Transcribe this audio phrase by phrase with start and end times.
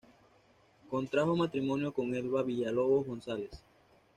[0.89, 3.63] Contrajo matrimonio con Elba Villalobos González.